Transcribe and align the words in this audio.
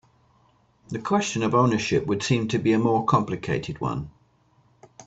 The 0.89 0.97
question 0.97 1.43
of 1.43 1.53
ownership 1.53 2.07
would 2.07 2.23
seem 2.23 2.47
to 2.47 2.57
be 2.57 2.73
a 2.73 2.79
more 2.79 3.05
complicated 3.05 3.79
one. 3.79 4.09